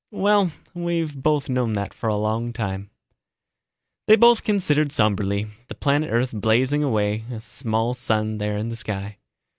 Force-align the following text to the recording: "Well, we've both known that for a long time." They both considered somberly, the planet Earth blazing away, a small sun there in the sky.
"Well, 0.09 0.51
we've 0.73 1.13
both 1.15 1.47
known 1.47 1.73
that 1.73 1.93
for 1.93 2.09
a 2.09 2.15
long 2.15 2.53
time." 2.53 2.89
They 4.07 4.15
both 4.15 4.43
considered 4.43 4.91
somberly, 4.91 5.45
the 5.67 5.75
planet 5.75 6.09
Earth 6.11 6.31
blazing 6.33 6.83
away, 6.83 7.23
a 7.31 7.39
small 7.39 7.93
sun 7.93 8.39
there 8.39 8.57
in 8.57 8.69
the 8.69 8.75
sky. 8.75 9.19